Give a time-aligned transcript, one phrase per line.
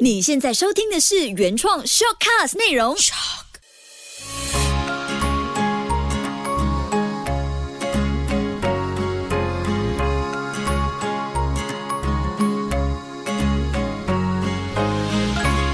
[0.00, 2.96] 你现在收听的是原创 shortcast 内容。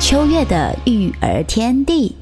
[0.00, 2.16] 秋月的育儿天地，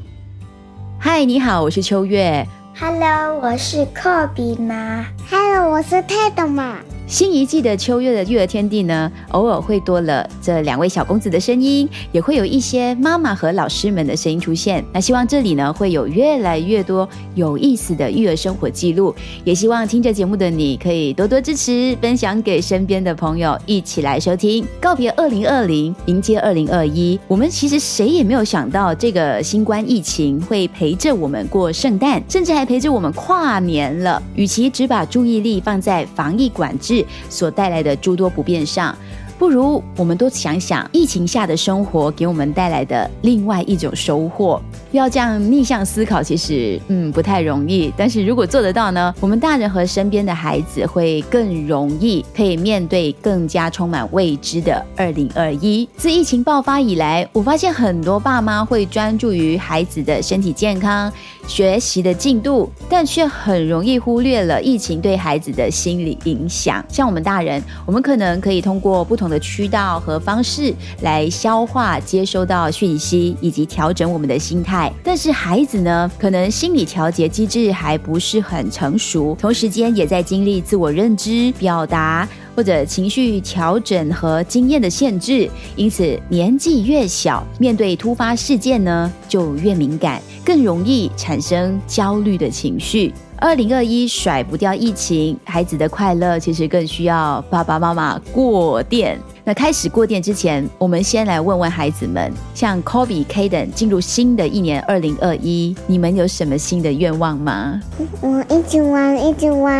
[1.00, 2.46] 嗨，你好，我是秋月。
[2.78, 5.04] Hello，我是科比妈。
[5.28, 6.78] Hello，我是泰德妈。
[7.08, 14.84] 新一季的秋月的育儿天地呢，偶尔会多了这两位小公子的声音，也会有一些妈妈和老师们的声音出现。
[14.92, 24.62] 那希望这里呢会有越来越多有意思的育儿生活记录，也希望听着节目的你可以多多支持，分享给身边的朋友一起来收听。
[24.78, 34.22] 告别二零二零，迎接二零二一，我们其实谁也没有想到这个新冠疫情会陪着我们过圣诞，甚至还陪着我们跨年了。
[34.34, 36.97] 与其只把注意力放在防疫管制，
[37.28, 38.96] 所带来的诸多不便上，
[39.38, 44.60] 不如我们多想想疫情下的生活给我们带来的另外一种收获。
[44.90, 47.92] 要这样逆向思考，其实嗯不太容易。
[47.96, 55.88] 但是如果做得到呢，我们大人和身边的孩子会更容易可以面对更加充满未知的二零二一。
[55.96, 61.12] 自疫情爆发以来，我发现很多爸妈会专注于孩子的身体健康、
[61.46, 66.84] 学习的进度，但却很容易忽略了疫情对孩子的心理影响。
[66.88, 74.92] 像我们大人，我们可能可以通过不同的渠道和方式来消化、接收到讯息，以及调整我们的心态。
[75.04, 93.12] 但是孩子呢，可能心理调节机制还不是很成熟，同时间也在经历自我认知、表达或者情绪调整和经验的限制，因此年纪越小，面对突发事件呢，就越敏感，更容易产生焦虑的情绪。
[93.40, 99.16] 二零二一甩不掉疫情，孩子的快乐其实更需要爸爸妈妈过电。
[99.44, 107.80] 那开始过电之前，我们先来问问孩子们，像 Kobe、Kaden 进入新的一年二零二一，你们有什么新的愿望吗？
[108.20, 109.70] 我一直玩，一直玩，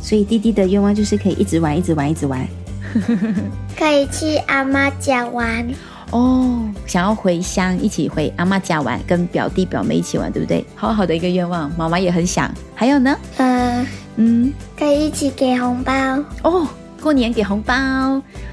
[0.00, 2.46] 所以弟弟的愿望就是可以一直玩，一直玩，一直玩。
[3.76, 5.68] 可以去阿妈家玩。
[6.12, 10.64] 哦，想要回乡一起回阿妈家玩，跟表弟表妹一起玩，对不对？
[10.76, 12.52] 好好的一个愿望，妈妈也很想。
[12.74, 13.16] 还有呢？
[13.38, 13.86] 嗯，
[14.16, 15.92] 嗯，可以一起给红包。
[16.42, 16.68] 哦，
[17.02, 17.74] 过年给红包，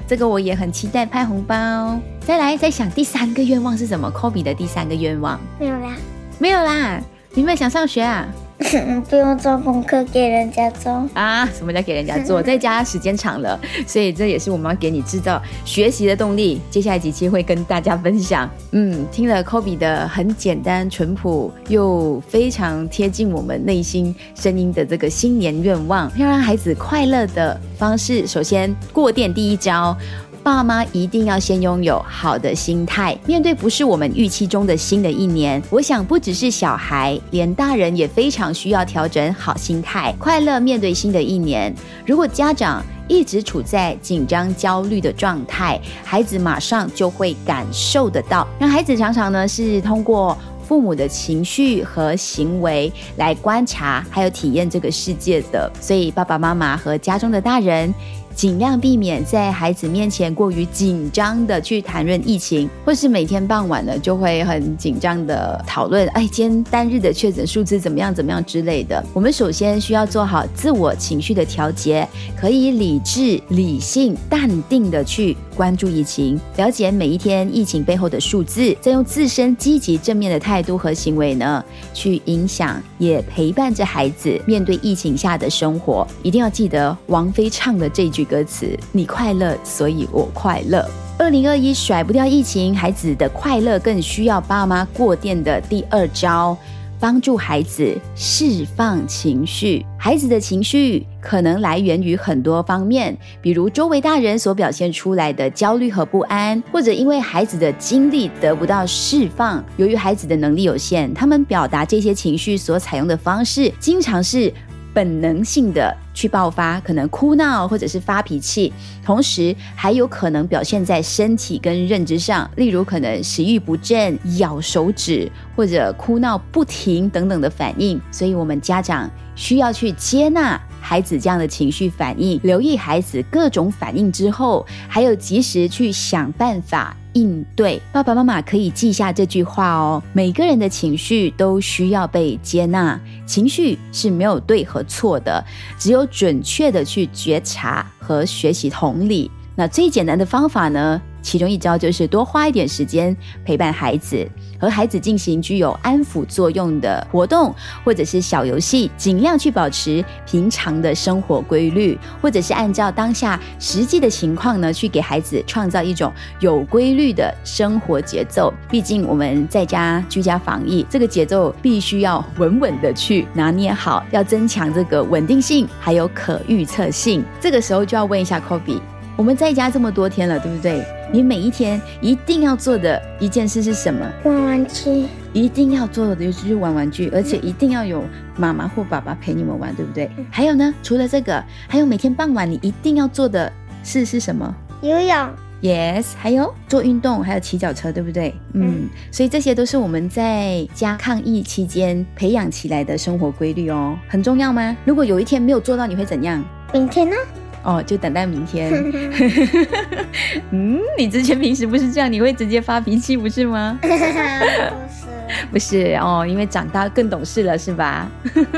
[0.08, 2.00] 这个我也很期待拍红包。
[2.20, 5.96] 再来，再想第三个愿望是什么？Kobe 的第三个愿望没有啦，
[6.38, 7.00] 没有啦，
[7.34, 8.26] 你们想上学啊？
[9.08, 10.92] 不用做功课给人家做。
[11.14, 12.42] 啊，什么叫给人家做？
[12.42, 16.60] 在家时间长了， 所以这也是我们要给你制造学习的动力。
[16.70, 18.48] 接下来几期会跟大家分享。
[18.72, 29.96] 嗯，听了 Kobe 的很简单、淳朴又非常贴近我们内心声音的这个新年愿望，要让孩子快乐的方式，首先过电第一招。
[30.42, 41.74] 爸妈一定要先拥有好的心态，面对不是我们预期中的新的一年，我想不只是小孩，连大人也非常需要调整好心态，快乐面对新的一年。
[42.06, 48.48] 如果家长一直处在紧张、焦虑的状态，孩子马上就会感受得到。
[48.58, 50.36] 让孩子常常呢是通过。
[50.70, 57.92] 父母的情绪和行为来观察，还有体验这个世界的，所以爸爸妈妈和家中的大人。
[58.34, 69.04] 尽量避免在孩子面前过于紧张的去谈论疫情，或是每天傍晚呢就会很紧张的讨论，哎，今天单日的确诊数字怎么样怎么样之类的。
[69.12, 72.08] 我们首先需要做好自我情绪的调节，
[72.40, 81.62] 可以理智、理性、淡定的去关注疫情，了解每一天疫情背后的数字，再用自身积极正面的态度和行为呢，
[81.92, 86.06] 去影响也陪伴着孩子面对疫情下的生活。
[86.22, 88.19] 一定要记得王菲唱的这句。
[88.24, 90.84] 歌词：你快乐，所以我快乐。
[91.18, 96.56] 二零二一甩不掉疫情，孩子的快乐更需要爸妈过电的第二招，
[96.98, 99.84] 帮助孩子释放情绪。
[99.98, 109.62] 孩子的情绪可能来源于很多方面，比如周围大人所表现出来的焦虑和不安，或者因为孩子的精力得不到释放。
[109.76, 114.50] 由于孩子的能力有限，他们表达这些情绪所采用的方式，经常是
[114.94, 115.94] 本能性的。
[116.20, 118.70] 去爆发，可能哭闹或者是发脾气，
[119.02, 127.98] 同时还有可能表现在身体跟认知上，例如可能食欲不振、咬手指或者哭闹不停等等的反应。
[128.10, 137.80] 所以，我们家长需要去接纳孩子这样的情绪反应，留意孩子各种反应之后，还有及时去想办法应对。
[137.92, 145.44] 爸爸妈妈可以记下这句话哦：每个人的情绪都需要被接纳，情绪是没有对和错的，
[145.78, 149.30] 只有准确的去觉察和学习同理。
[149.56, 154.26] 那最简单的方法呢，其中一招就是多花一点时间陪伴孩子，
[154.58, 168.52] 和孩子进行具有安抚作用的活动，或者是小游戏，尽量去保持平常的生活规律，或者是按照当下实际的情况呢，去给孩子创造一种有规律的生活节奏。
[168.70, 177.24] 毕竟我们在家居家防疫，这个节奏必须要稳稳的去拿捏好，要增强这个稳定性，还有可预测性。
[177.40, 178.80] 这个时候就要问一下 Kobe，
[179.16, 180.84] 我们在家这么多天了，对不对？
[181.12, 184.08] 你每一天一定要做的一件事是什么？
[184.24, 185.06] 玩玩具。
[185.32, 188.02] 一定要做的就是玩玩具，而且一定要有
[188.36, 190.10] 妈妈或爸爸陪你们玩，对不对？
[190.30, 193.52] 还有呢，除了这个，还有每天傍晚你一定要做的
[193.84, 194.54] 事是什么？
[194.82, 195.28] 游泳。
[195.62, 198.34] Yes，还有做运动，还有骑脚车，对不对？
[198.54, 204.76] 嗯，所以这些都是我们在家抗疫期间培养起来的生活规律哦，很重要吗？
[204.84, 206.42] 如果有一天没有做到，你会怎样？
[206.72, 207.14] 明天呢？
[207.62, 208.72] 哦，就等待明天。
[210.50, 213.78] 嗯，你之前平时不是这样，你会直接发脾气，不是吗？
[213.82, 215.06] 不是，
[215.52, 218.10] 不是哦，因为长大更懂事了，是吧？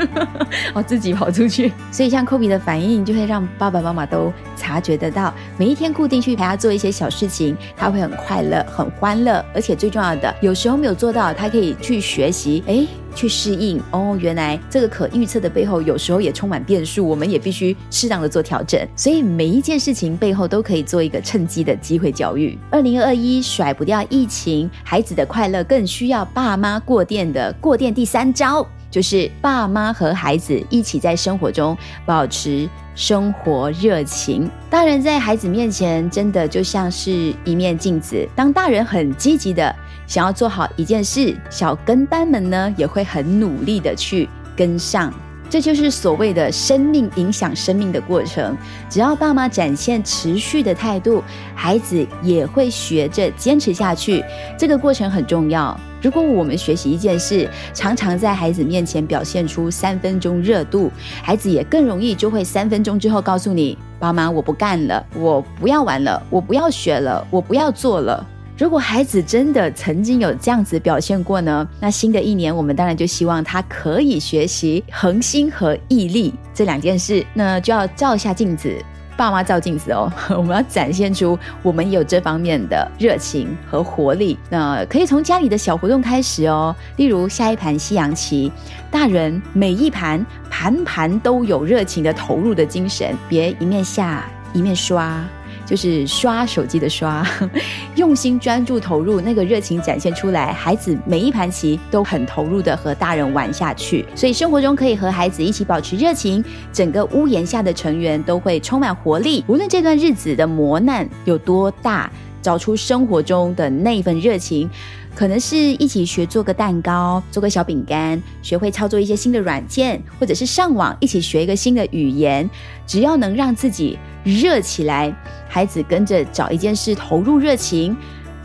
[0.73, 5.33] 哦，自己跑出去，所以像科比的反应，就会让爸爸妈妈都察觉得到。
[5.57, 12.63] 每一天固定去陪他做一些小事情，他会很快乐、很欢乐，而且最重要的，有时候没有做到，他可以去学习。
[12.67, 12.87] 哎。
[13.15, 18.79] 去适应哦，原来这个可预测的背后，有时候也充满变数，我们也必须适当的做调整。
[18.95, 22.57] 所以每一件事情背后都可以做一个趁机的机会教育。
[22.69, 27.93] 二零二一甩不掉疫情，孩子的快乐更需要爸妈过电的过电。
[27.93, 34.49] 第三招就是爸妈和孩子一起在生活中保持生活热情。
[34.69, 39.75] 大人在孩子面前真的就像是一面镜子，当大人很积极的。
[40.13, 45.11] 想要做好一件事，小跟班们呢也会很努力的去跟上，
[45.49, 48.55] 这就是所谓的生命影响生命的过程。
[48.87, 51.23] 只要爸妈展现持续的态度，
[51.55, 54.23] 孩子也会学着坚持下去。
[54.55, 55.75] 这个过程很重要。
[55.99, 60.91] 如果我们学习一件事，常常在孩子面前表现出三分钟热度，
[61.23, 68.23] 孩子也更容易就会三分钟之后告诉你：“爸妈，我不干了，我不要玩了，我不要学了，我不要做了。”
[68.55, 71.67] 如果孩子真的曾经有这样子表现过呢？
[71.79, 77.25] 那新的一年，我们当然就希望他可以学习恒心和毅力这两件事。
[77.33, 78.77] 那就要照一下镜子，
[79.17, 80.11] 爸妈照镜子哦。
[80.29, 84.37] 我们要展现出我们有这方面的热情和活力。
[84.51, 88.51] 那可以从家里的小活动开始哦，例如下一盘西洋棋，
[88.91, 95.19] 大人每一盘盘盘都有热情的投入的精神，别一面下一面刷。
[95.65, 97.25] 就是刷手机的刷，
[97.95, 104.05] 用心专注投入，那个热情展现出来，孩子每一盘棋都很投入的和大人玩下去。
[104.15, 109.43] 所以生活中可以和孩子一起保持热情，整个屋檐下的成员都会充满活力。
[109.47, 112.11] 无论这段日子的磨难有多大，
[112.41, 114.69] 找出生活中的那份热情。
[115.15, 122.49] 可能是一起学做个蛋糕，做个小饼干，学会操作一些新的软件，或者是上网一起学一个新的语言。
[122.87, 125.15] 只要能让自己热起来，
[125.47, 127.95] 孩子跟着找一件事投入热情，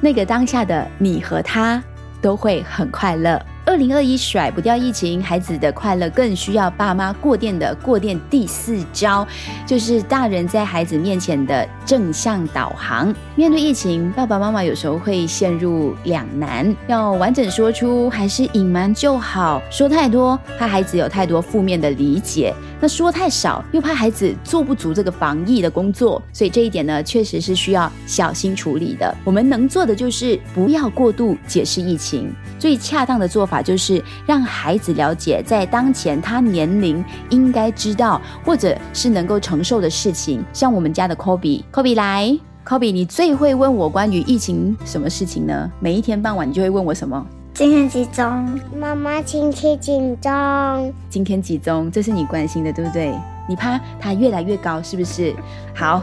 [0.00, 1.82] 那个当下的你和他
[2.20, 3.40] 都会很快乐。
[3.68, 8.18] 二零二一甩不掉疫情，孩子的快乐更需要爸妈过电的过电。
[8.30, 9.28] 第四招
[9.66, 13.14] 就是大人在孩子面前的正向导航。
[13.34, 19.60] 面对疫情，爸爸妈妈有时候会陷入两难，要完整说出还是隐瞒就好？
[19.70, 26.22] 说太多怕孩子有太多负面的理解，那说太少又怕孩子做不足这个防疫的工作。
[26.32, 29.14] 所以这一点呢，确实是需要小心处理的。
[29.24, 33.58] 我们能做的就是不要过度解释疫情，最恰当的做法。
[33.68, 40.42] 就是让孩子了解，在当前他年龄应该知道或者是能够承受的事情。
[40.52, 45.70] 像我们家的 Kobe，Kobe 来，Kobe，你最会问我关于疫情什么事情呢？
[45.80, 47.26] 每一天傍晚你就会问我什么？
[47.58, 48.24] 今天几钟？
[48.76, 50.94] 妈妈，今天几钟？
[51.10, 51.90] 今天几钟？
[51.90, 53.12] 这是你关心的，对不对？
[53.48, 55.34] 你怕它越来越高，是不是？
[55.74, 56.00] 好，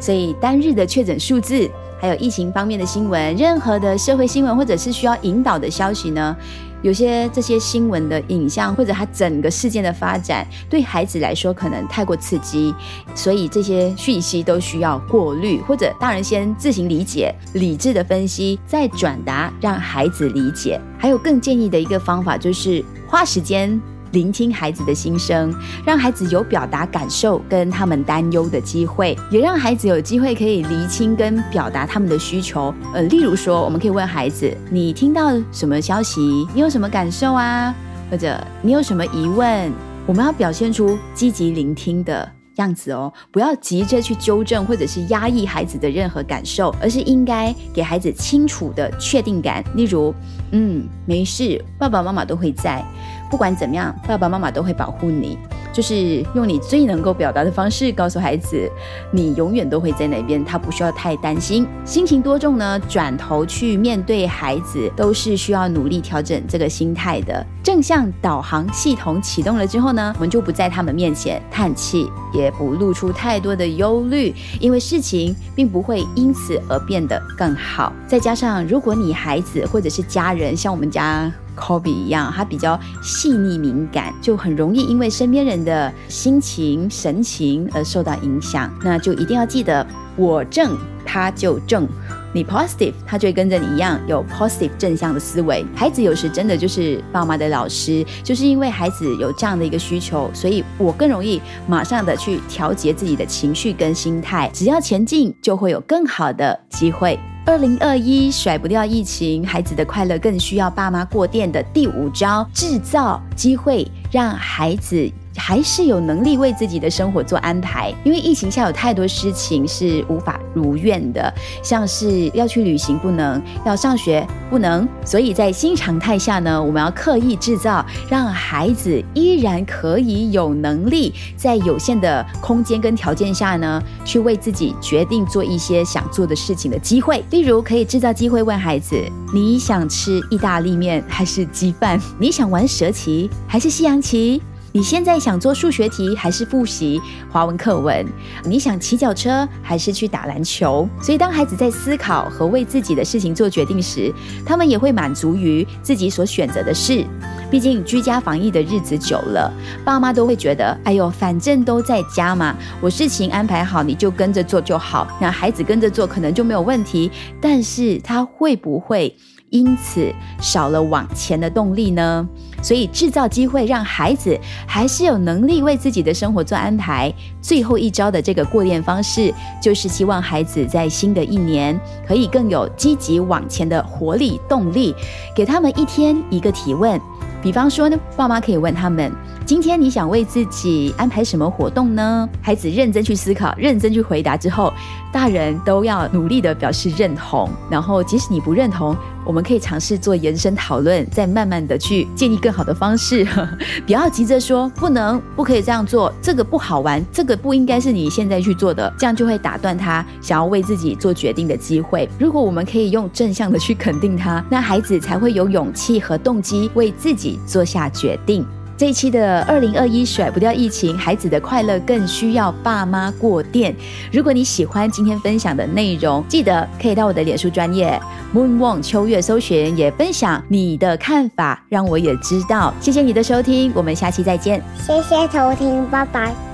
[0.00, 6.36] 所以单日的确诊数字，还有疫情方面的新闻，任何的社会新闻或者是需要引导的消息呢？
[6.82, 12.74] 有些这些新闻的影像，或者他整个事件的发展，对孩子来说可能太过刺激，
[13.14, 20.80] 所以这些讯息都需要过滤，或者大人先自行理解、理智的分析，再转达让孩子理解。
[20.98, 23.80] 还有更建议的一个方法，就是花时间。
[24.12, 32.74] 聆听孩子的心声，让孩子有表达感受跟他们担忧的机会，也让孩子有机会可以厘清跟表达他们的需求。
[32.94, 36.20] 呃，例如说，我们可以问孩子：“你听到什么消息？
[36.54, 37.74] 你有什么感受啊？
[38.10, 39.72] 或者你有什么疑问？”
[40.06, 49.62] 我们要表现出积极聆听的样子哦，不要急着去纠正或者是压抑孩子的任何感受，而是应该给孩子清楚的确定感。
[49.74, 50.14] 例如，
[50.52, 52.82] 嗯，没事，爸爸妈妈都会在，
[53.30, 55.38] 不管怎么样，爸爸妈妈都会保护你。
[55.72, 58.68] 就是用你最能够表达的方式告诉孩子，
[59.12, 61.66] 你永远都会在那边，他不需要太担心。
[61.84, 62.80] 心情多重呢？
[62.88, 67.46] 转头去面对孩子，都是需要努力调整这个心态的。
[67.62, 77.92] 正向导航系统启动了之后呢，我们就不在他们面前叹气，也不露出太多的忧虑，因为事情并不会因此而变得更好。
[78.08, 81.30] 再加上，如果你孩子或者是家人像我们家。
[81.58, 88.72] Kobe 一样，他比较细腻敏感，就很容易因为身边人的心情、神情而受到影响。
[88.82, 89.84] 那就一定要记得，
[90.16, 91.86] 我正他就正，
[92.32, 95.64] 你 positive，他就会跟着你一样有 positive 正向的思维。
[95.74, 104.50] 孩子有时真的就是爸妈的老师，就是因为孩子有这样的一个需求，所以我更容易马上的去调节自己的情绪跟心态。
[104.54, 107.18] 只要前进，就会有更好的机会。
[107.48, 115.10] 二零二一甩不掉疫情，孩子的快乐更需要爸妈过电的第五招：制造机会，让孩子。
[115.38, 137.24] 还是有能力为自己的生活做安排，因为疫情下有太多事情是无法如愿的，像是要去旅行不能，要上学不能，所以在新常态下呢，我们要刻意制造，让孩子依然可以有能力在有限的空间跟条件下呢，去为自己决定做一些想做的事情的机会。
[137.30, 139.00] 例如，可以制造机会问孩子：
[139.32, 142.00] 你想吃意大利面还是鸡饭？
[142.18, 144.42] 你想玩蛇棋还是西洋棋？
[144.70, 148.06] 你现在想做数学题还是复习华文课文？
[148.44, 150.86] 你想骑脚车还是去打篮球？
[151.00, 154.12] 所以，当孩子在思考和为自己的事情做决定时，
[154.44, 157.02] 他们也会满足于自己所选择的事。
[157.50, 159.50] 毕竟，居家防疫的日子久了，
[159.86, 167.10] 爸妈都会觉得：“哎呦，反正都在家嘛，我事情安排好，你就跟着做就好。”那孩子跟着做可能就没有问题，
[167.40, 169.16] 但是他会不会？
[169.50, 172.28] 因此少了往前的动力呢，
[172.62, 177.12] 所以制造机会让孩子还是有能力为自己的生活做安排。
[177.40, 184.94] 最后一招的这个过电方式，就是希望孩子在新的一年可以更有积极往前的活力动力，
[185.34, 187.00] 给他们一天一个提问。
[187.40, 189.12] 比方说呢，爸妈可以问他们：
[189.48, 192.28] 今天你想为自己安排什么活动呢？
[192.42, 194.70] 孩子认真去思考，认真去回答之后，
[195.10, 197.48] 大人都要努力的表示认同。
[197.70, 203.26] 然后，即使你不认同，我们可以尝试做延伸讨论，再慢慢的去建立更好的方式。
[203.86, 212.06] 不要急着说不能、不可以这样做，这个不好玩，这个不应该是你现在去做的，这样就会打断他想要为自己做决定的机会。
[212.18, 217.40] 如果我们可以用正向的去肯定他，那孩子才会有勇气和动机为自己。
[217.46, 218.44] 做下决定。
[218.78, 223.74] 这一期的二零二一甩不掉疫情，孩子的快乐更需要爸妈过电。
[224.12, 228.00] 如果你喜欢今天分享的内容，记得可以到我的脸书专业
[228.32, 232.72] Moon Wong 秋月搜寻，也分享你的看法，让我也知道。
[232.80, 234.62] 谢谢你的收听，我们下期再见。
[234.78, 236.47] 谢谢收听，拜拜。